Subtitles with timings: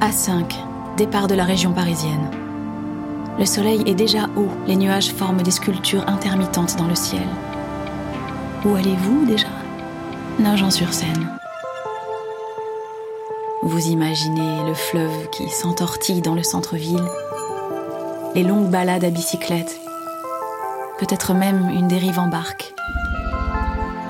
[0.00, 0.54] A5,
[0.96, 2.30] départ de la région parisienne.
[3.36, 7.26] Le soleil est déjà haut, les nuages forment des sculptures intermittentes dans le ciel.
[8.64, 9.48] Où allez-vous déjà?
[10.38, 11.28] Nogent-sur-Seine.
[13.62, 17.04] Vous imaginez le fleuve qui s'entortille dans le centre-ville,
[18.36, 19.80] les longues balades à bicyclette,
[21.00, 22.72] peut-être même une dérive en barque.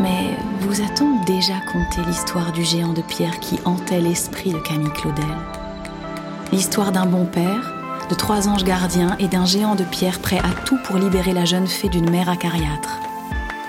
[0.01, 4.93] Mais vous a-t-on déjà conté l'histoire du géant de pierre qui hantait l'esprit de Camille
[4.93, 5.25] Claudel?
[6.51, 7.75] L'histoire d'un bon père,
[8.09, 11.45] de trois anges gardiens et d'un géant de pierre prêt à tout pour libérer la
[11.45, 13.01] jeune fée d'une mère acariâtre.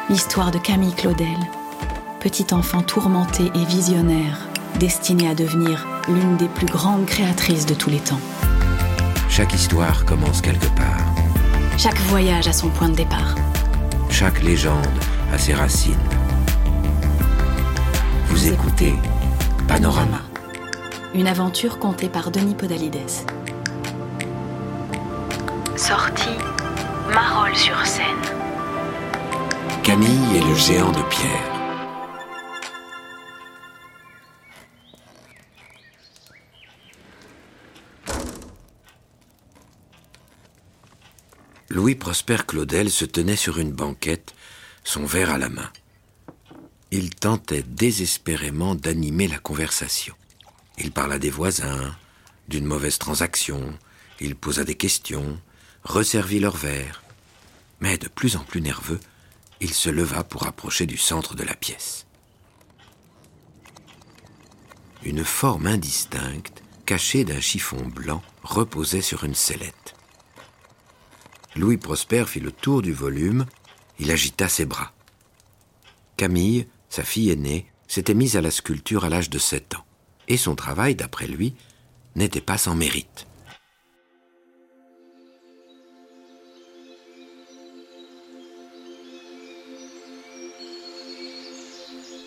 [0.09, 1.37] L'histoire de Camille Claudel,
[2.21, 4.47] petite enfant tourmentée et visionnaire,
[4.79, 8.21] destinée à devenir l'une des plus grandes créatrices de tous les temps.
[9.29, 11.05] Chaque histoire commence quelque part.
[11.77, 13.35] Chaque voyage a son point de départ.
[14.09, 14.87] Chaque légende
[15.33, 15.95] a ses racines.
[18.29, 18.95] Vous écoutez
[19.67, 20.28] Panorama.
[21.15, 22.95] Une aventure contée par Denis Podalides.
[25.75, 26.37] Sortie
[27.11, 28.05] Marolles sur Seine.
[29.83, 31.55] Camille et le géant de pierre.
[41.69, 44.35] Louis Prosper Claudel se tenait sur une banquette,
[44.83, 45.71] son verre à la main.
[46.91, 50.13] Il tentait désespérément d'animer la conversation.
[50.79, 51.95] Il parla des voisins,
[52.47, 53.77] d'une mauvaise transaction,
[54.19, 55.39] il posa des questions,
[55.83, 57.03] resservit leur verre.
[57.81, 58.99] Mais de plus en plus nerveux,
[59.61, 62.05] il se leva pour approcher du centre de la pièce.
[65.03, 69.95] Une forme indistincte, cachée d'un chiffon blanc, reposait sur une sellette.
[71.55, 73.45] Louis Prosper fit le tour du volume,
[73.97, 74.93] il agita ses bras.
[76.17, 79.85] Camille, sa fille aînée, s'était mise à la sculpture à l'âge de sept ans,
[80.29, 81.55] et son travail, d'après lui,
[82.15, 83.25] n'était pas sans mérite.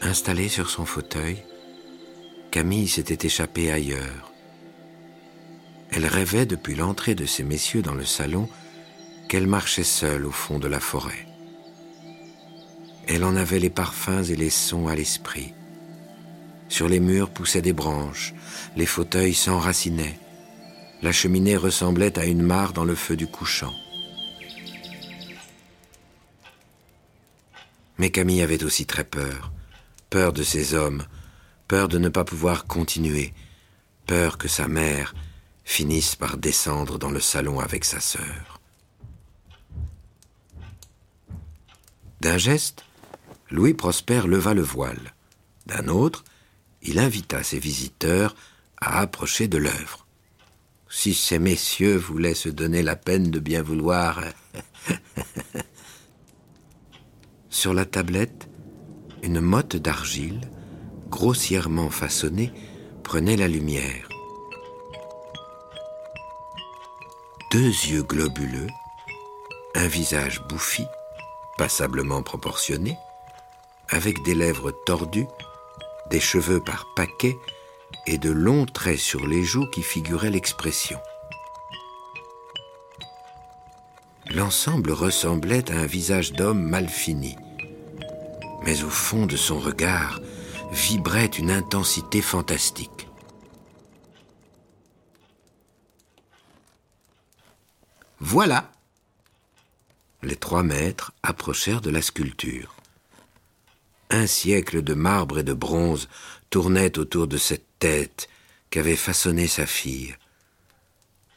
[0.03, 1.43] Installée sur son fauteuil,
[2.51, 4.33] Camille s'était échappée ailleurs.
[5.91, 8.49] Elle rêvait depuis l'entrée de ces messieurs dans le salon
[9.29, 11.27] qu'elle marchait seule au fond de la forêt.
[13.07, 15.55] Elle en avait les parfums et les sons à l'esprit.
[16.73, 18.33] Sur les murs poussaient des branches,
[18.77, 20.19] les fauteuils s'enracinaient.
[21.03, 23.75] La cheminée ressemblait à une mare dans le feu du couchant.
[27.99, 29.53] Mais Camille avait aussi très peur,
[30.09, 31.05] peur de ces hommes,
[31.69, 33.35] peur de ne pas pouvoir continuer,
[34.07, 35.15] peur que sa mère
[35.65, 38.63] finisse par descendre dans le salon avec sa sœur.
[42.23, 42.87] D'un geste,
[43.51, 45.13] Louis Prosper leva le voile.
[45.67, 46.25] D'un autre,
[46.83, 48.35] il invita ses visiteurs
[48.81, 50.07] à approcher de l'œuvre.
[50.89, 54.21] Si ces messieurs voulaient se donner la peine de bien vouloir.
[57.51, 58.49] Sur la tablette,
[59.23, 60.41] une motte d'argile,
[61.09, 62.53] grossièrement façonnée,
[63.05, 64.09] prenait la lumière.
[67.53, 68.69] Deux yeux globuleux,
[69.75, 70.85] un visage bouffi,
[71.59, 72.97] passablement proportionné,
[73.89, 75.27] avec des lèvres tordues,
[76.13, 77.39] des cheveux par paquets
[78.07, 81.01] et de longs traits sur les joues qui figuraient l'expression.
[84.31, 87.35] L'ensemble ressemblait à un visage d'homme mal fini,
[88.63, 90.21] mais au fond de son regard
[90.71, 93.09] vibrait une intensité fantastique.
[98.21, 98.71] Voilà,
[100.23, 102.82] les trois maîtres approchèrent de la sculpture.
[104.13, 106.09] Un siècle de marbre et de bronze
[106.51, 108.29] tournait autour de cette tête
[108.71, 110.15] qu'avait façonnée sa fille.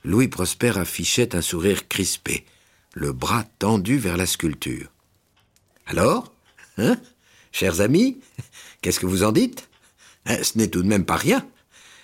[0.03, 2.45] Louis Prosper affichait un sourire crispé,
[2.93, 4.91] le bras tendu vers la sculpture.
[5.87, 6.33] Alors,
[6.77, 6.97] hein,
[7.51, 8.19] chers amis,
[8.81, 9.69] qu'est-ce que vous en dites?
[10.25, 11.47] Hein, Ce n'est tout de même pas rien.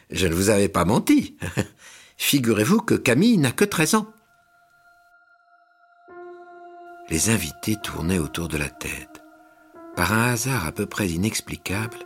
[0.09, 1.35] Je ne vous avais pas menti.
[2.17, 4.11] Figurez-vous que Camille n'a que treize ans
[7.11, 9.20] les invités tournaient autour de la tête.
[10.01, 11.99] Par un hasard à peu près inexplicable,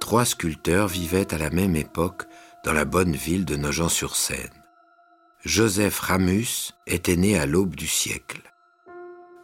[0.00, 2.24] trois sculpteurs vivaient à la même époque
[2.64, 4.64] dans la bonne ville de Nogent-sur-Seine.
[5.44, 8.40] Joseph Ramus était né à l'aube du siècle.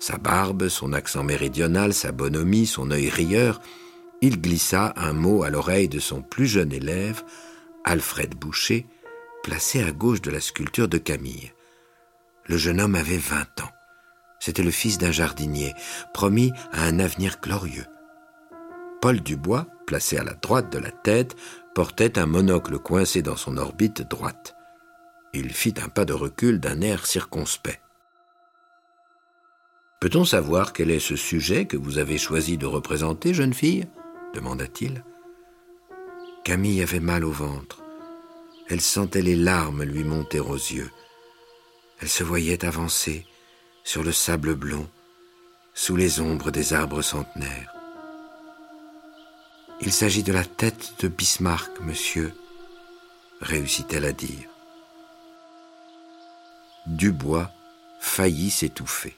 [0.00, 3.60] Sa barbe, son accent méridional, sa bonhomie, son œil rieur,
[4.20, 7.22] il glissa un mot à l'oreille de son plus jeune élève,
[7.84, 8.84] Alfred Boucher,
[9.44, 11.52] placé à gauche de la sculpture de Camille.
[12.46, 13.75] Le jeune homme avait vingt ans.
[14.38, 15.74] C'était le fils d'un jardinier,
[16.12, 17.86] promis à un avenir glorieux.
[19.00, 21.36] Paul Dubois, placé à la droite de la tête,
[21.74, 24.54] portait un monocle coincé dans son orbite droite.
[25.32, 27.80] Il fit un pas de recul d'un air circonspect.
[30.00, 33.86] Peut-on savoir quel est ce sujet que vous avez choisi de représenter, jeune fille?
[34.34, 35.04] demanda-t-il.
[36.44, 37.82] Camille avait mal au ventre.
[38.68, 40.90] Elle sentait les larmes lui monter aux yeux.
[42.00, 43.26] Elle se voyait avancer
[43.86, 44.88] sur le sable blond,
[45.72, 47.72] sous les ombres des arbres centenaires.
[49.80, 52.34] Il s'agit de la tête de Bismarck, monsieur,
[53.40, 54.48] réussit-elle à dire.
[56.88, 57.52] Dubois
[58.00, 59.16] faillit s'étouffer.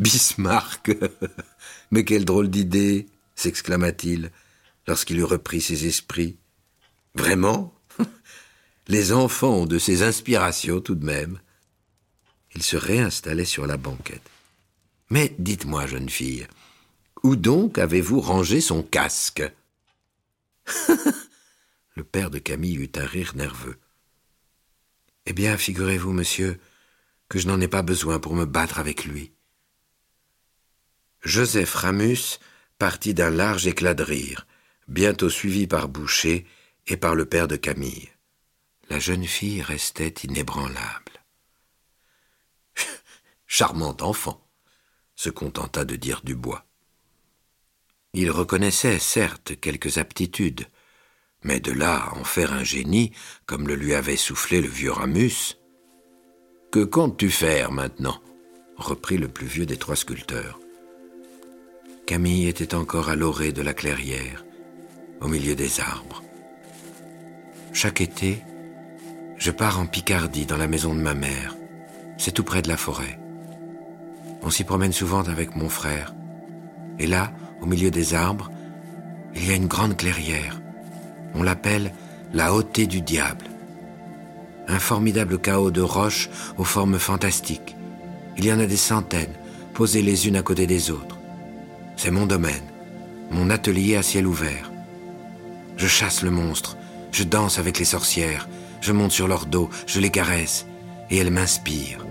[0.00, 0.90] Bismarck
[1.92, 3.06] Mais quelle drôle d'idée
[3.36, 4.32] s'exclama-t-il
[4.88, 6.38] lorsqu'il eut repris ses esprits.
[7.14, 7.72] Vraiment?
[8.88, 11.38] Les enfants ont de ces inspirations tout de même.
[12.56, 14.30] Il se réinstallait sur la banquette.
[15.10, 16.46] Mais dites-moi, jeune fille,
[17.22, 19.42] où donc avez-vous rangé son casque
[21.94, 23.76] Le père de Camille eut un rire nerveux.
[25.26, 26.58] Eh bien, figurez-vous, monsieur,
[27.28, 29.32] que je n'en ai pas besoin pour me battre avec lui.
[31.22, 32.38] Joseph Ramus
[32.78, 34.46] partit d'un large éclat de rire,
[34.88, 36.46] bientôt suivi par Boucher
[36.86, 38.08] et par le père de Camille.
[38.88, 41.05] La jeune fille restait inébranlable.
[43.46, 44.46] Charmant enfant,
[45.14, 46.64] se contenta de dire Dubois.
[48.12, 50.66] Il reconnaissait, certes, quelques aptitudes,
[51.42, 53.12] mais de là à en faire un génie,
[53.44, 55.58] comme le lui avait soufflé le vieux Ramus.
[56.72, 58.20] Que comptes-tu faire maintenant?
[58.76, 60.60] reprit le plus vieux des trois sculpteurs.
[62.06, 64.44] Camille était encore à l'orée de la clairière,
[65.20, 66.22] au milieu des arbres.
[67.72, 68.42] Chaque été,
[69.38, 71.54] je pars en Picardie dans la maison de ma mère.
[72.18, 73.18] C'est tout près de la forêt.
[74.46, 76.14] On s'y promène souvent avec mon frère.
[77.00, 78.48] Et là, au milieu des arbres,
[79.34, 80.62] il y a une grande clairière.
[81.34, 81.92] On l'appelle
[82.32, 83.46] la Hauteur du diable.
[84.68, 87.74] Un formidable chaos de roches aux formes fantastiques.
[88.38, 89.34] Il y en a des centaines,
[89.74, 91.18] posées les unes à côté des autres.
[91.96, 92.70] C'est mon domaine,
[93.32, 94.70] mon atelier à ciel ouvert.
[95.76, 96.76] Je chasse le monstre,
[97.10, 98.48] je danse avec les sorcières,
[98.80, 100.66] je monte sur leur dos, je les caresse,
[101.10, 102.05] et elles m'inspirent.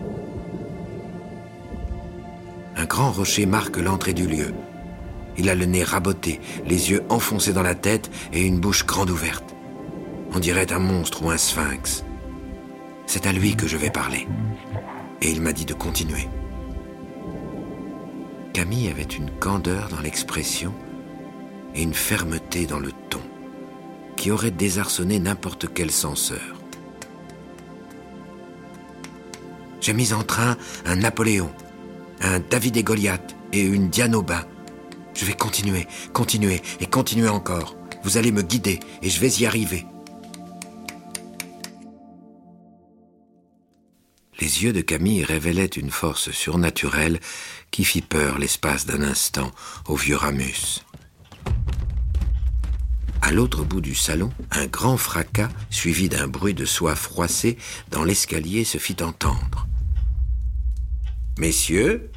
[2.75, 4.53] Un grand rocher marque l'entrée du lieu.
[5.37, 9.09] Il a le nez raboté, les yeux enfoncés dans la tête et une bouche grande
[9.09, 9.55] ouverte.
[10.33, 12.03] On dirait un monstre ou un sphinx.
[13.05, 14.27] C'est à lui que je vais parler.
[15.21, 16.27] Et il m'a dit de continuer.
[18.53, 20.73] Camille avait une candeur dans l'expression
[21.73, 23.21] et une fermeté dans le ton
[24.15, 26.55] qui aurait désarçonné n'importe quel censeur.
[29.81, 31.51] J'ai mis en train un Napoléon,
[32.21, 34.21] un David et Goliath et une Diane.
[35.13, 37.75] Je vais continuer, continuer et continuer encore.
[38.03, 39.85] Vous allez me guider et je vais y arriver.
[44.39, 47.19] Les yeux de Camille révélaient une force surnaturelle
[47.71, 49.51] qui fit peur l'espace d'un instant
[49.87, 50.83] au vieux Ramus.
[53.21, 57.57] À l'autre bout du salon, un grand fracas, suivi d'un bruit de soie froissée,
[57.89, 59.64] dans l'escalier se fit entendre.
[61.37, 62.11] Messieurs,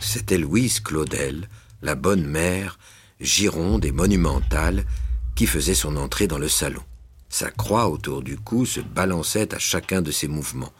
[0.00, 1.48] c'était Louise Claudel,
[1.80, 2.76] la bonne mère,
[3.20, 4.84] gironde et monumentale,
[5.36, 6.82] qui faisait son entrée dans le salon.
[7.28, 10.72] Sa croix autour du cou se balançait à chacun de ses mouvements.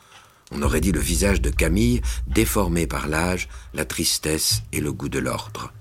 [0.51, 5.09] On aurait dit le visage de Camille, déformé par l'âge, la tristesse et le goût
[5.09, 5.73] de l'ordre.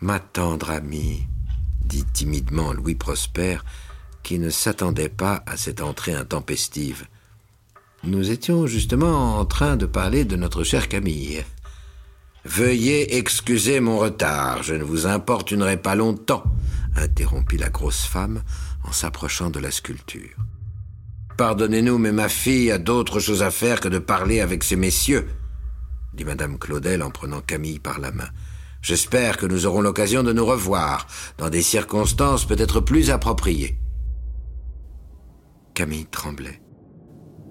[0.00, 1.24] Ma tendre amie,
[1.84, 3.58] dit timidement Louis Prosper,
[4.24, 7.06] qui ne s'attendait pas à cette entrée intempestive.
[8.06, 11.42] Nous étions justement en train de parler de notre chère Camille.
[12.44, 16.44] Veuillez excuser mon retard, je ne vous importunerai pas longtemps,
[16.96, 18.42] interrompit la grosse femme
[18.86, 20.36] en s'approchant de la sculpture.
[21.38, 25.26] Pardonnez-nous, mais ma fille a d'autres choses à faire que de parler avec ces messieurs,
[26.12, 28.28] dit madame Claudel en prenant Camille par la main.
[28.82, 31.06] J'espère que nous aurons l'occasion de nous revoir,
[31.38, 33.78] dans des circonstances peut-être plus appropriées.
[35.72, 36.63] Camille tremblait.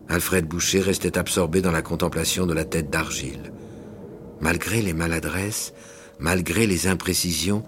[0.09, 3.51] Alfred Boucher restait absorbé dans la contemplation de la tête d'argile.
[4.41, 5.73] Malgré les maladresses,
[6.19, 7.63] malgré les imprécisions,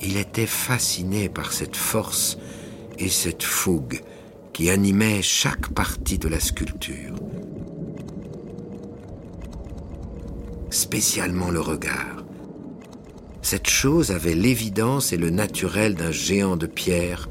[0.00, 2.38] il était fasciné par cette force
[2.98, 4.00] et cette fougue
[4.52, 7.14] qui animait chaque partie de la sculpture.
[10.70, 12.24] Spécialement le regard.
[13.40, 17.28] Cette chose avait l'évidence et le naturel d'un géant de pierre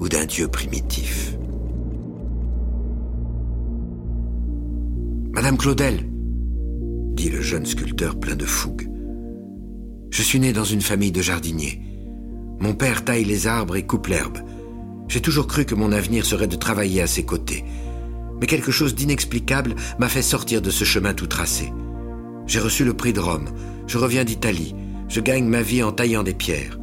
[0.00, 1.36] ou d'un dieu primitif.
[5.34, 6.06] Madame Claudel,
[7.14, 8.86] dit le jeune sculpteur plein de fougue,
[10.10, 11.80] je suis né dans une famille de jardiniers.
[12.60, 14.40] Mon père taille les arbres et coupe l'herbe.
[15.08, 17.64] J'ai toujours cru que mon avenir serait de travailler à ses côtés.
[18.42, 21.72] Mais quelque chose d'inexplicable m'a fait sortir de ce chemin tout tracé.
[22.46, 23.48] J'ai reçu le prix de Rome,
[23.86, 24.74] je reviens d'Italie,
[25.08, 26.78] je gagne ma vie en taillant des pierres.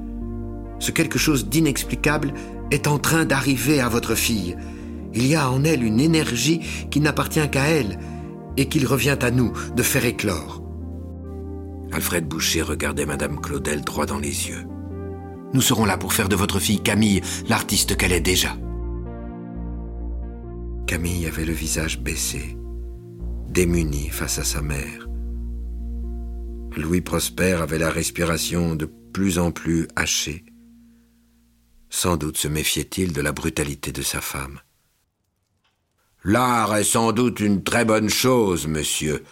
[0.79, 2.33] Ce quelque chose d'inexplicable
[2.71, 4.57] est en train d'arriver à votre fille.
[5.13, 7.99] Il y a en elle une énergie qui n'appartient qu'à elle
[8.59, 10.61] et qu'il revient à nous de faire éclore.
[11.93, 14.65] Alfred Boucher regardait Madame Claudel droit dans les yeux.
[15.53, 18.57] Nous serons là pour faire de votre fille Camille l'artiste qu'elle est déjà.
[20.87, 22.57] Camille avait le visage baissé,
[23.47, 25.07] démunie face à sa mère.
[26.75, 30.43] Louis Prosper avait la respiration de plus en plus hachée.
[31.89, 34.59] Sans doute se méfiait-il de la brutalité de sa femme.
[36.23, 39.23] L'art est sans doute une très bonne chose, monsieur.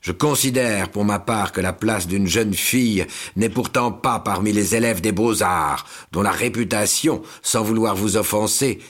[0.00, 3.06] Je considère pour ma part que la place d'une jeune fille
[3.36, 8.80] n'est pourtant pas parmi les élèves des beaux-arts, dont la réputation, sans vouloir vous offenser,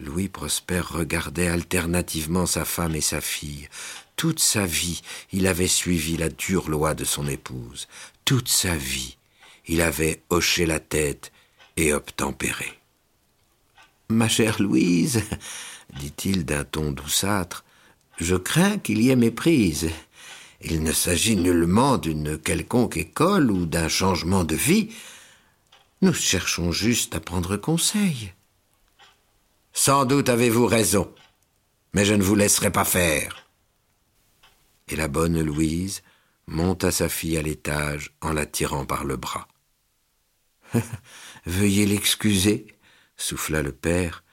[0.00, 3.68] Louis Prosper regardait alternativement sa femme et sa fille.
[4.16, 7.86] Toute sa vie, il avait suivi la dure loi de son épouse.
[8.24, 9.16] Toute sa vie,
[9.66, 11.30] il avait hoché la tête
[11.76, 12.72] et obtempéré.
[14.08, 15.22] Ma chère Louise,
[15.98, 17.64] dit-il d'un ton douceâtre,
[18.18, 19.90] je crains qu'il y ait méprise.
[20.60, 24.90] Il ne s'agit nullement d'une quelconque école ou d'un changement de vie.
[26.00, 28.32] Nous cherchons juste à prendre conseil.
[29.72, 31.12] Sans doute avez-vous raison,
[31.92, 33.48] mais je ne vous laisserai pas faire.
[34.88, 36.02] Et la bonne Louise
[36.46, 39.48] monta sa fille à l'étage en la tirant par le bras.
[41.46, 42.66] Veuillez l'excuser,
[43.16, 44.23] souffla le père.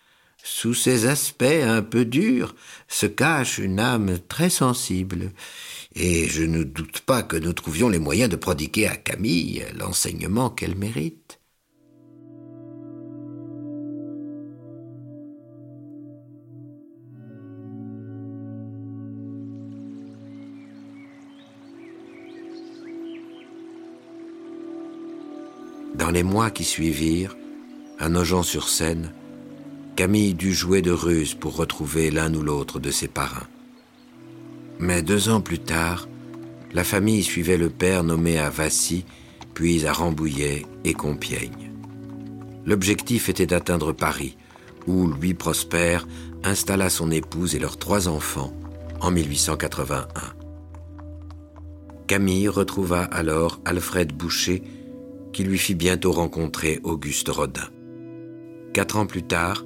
[0.44, 2.56] Sous ces aspects un peu durs
[2.88, 5.32] se cache une âme très sensible,
[5.96, 10.50] et je ne doute pas que nous trouvions les moyens de prodiguer à Camille l'enseignement
[10.50, 11.40] qu'elle mérite.
[25.96, 27.36] Dans les mois qui suivirent,
[28.00, 29.14] à Nogent-sur-Seine,
[29.96, 33.48] Camille dut jouer de ruse pour retrouver l'un ou l'autre de ses parrains.
[34.80, 36.08] Mais deux ans plus tard,
[36.74, 39.06] la famille suivait le père nommé à Vassy,
[39.54, 41.72] puis à Rambouillet et Compiègne.
[42.66, 44.38] L'objectif était d'atteindre Paris,
[44.88, 46.00] où Louis Prosper
[46.44, 48.54] installa son épouse et leurs trois enfants
[49.02, 50.08] en 1881.
[52.08, 54.64] Camille retrouva alors Alfred Boucher,
[55.34, 57.70] qui lui fit bientôt rencontrer Auguste Rodin.
[58.74, 59.64] Quatre ans plus tard,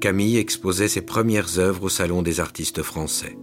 [0.00, 3.36] Camille exposait ses premières œuvres au Salon des artistes français.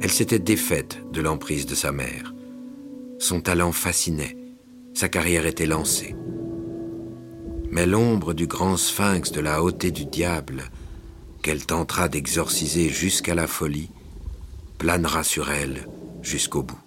[0.00, 2.34] Elle s'était défaite de l'emprise de sa mère.
[3.20, 4.36] Son talent fascinait,
[4.92, 6.16] sa carrière était lancée.
[7.70, 10.64] Mais l'ombre du grand sphinx de la hauteur du diable,
[11.42, 13.90] qu'elle tentera d'exorciser jusqu'à la folie,
[14.78, 15.86] planera sur elle
[16.22, 16.80] jusqu'au bout.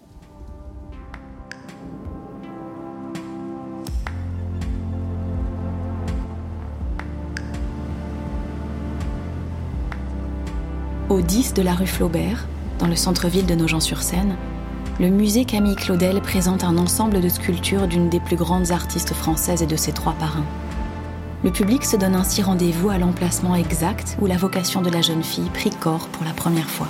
[11.15, 12.45] Au 10 de la rue Flaubert,
[12.77, 14.35] dans le centre-ville de Nogent-sur-Seine,
[14.99, 19.61] le musée Camille Claudel présente un ensemble de sculptures d'une des plus grandes artistes françaises
[19.61, 20.43] et de ses trois parrains.
[21.45, 25.23] Le public se donne ainsi rendez-vous à l'emplacement exact où la vocation de la jeune
[25.23, 26.89] fille prit corps pour la première fois.